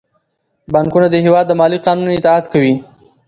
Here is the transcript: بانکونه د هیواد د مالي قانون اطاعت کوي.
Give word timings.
بانکونه 0.73 1.07
د 1.11 1.15
هیواد 1.25 1.45
د 1.47 1.51
مالي 1.59 1.79
قانون 1.85 2.09
اطاعت 2.13 2.45
کوي. 2.53 2.75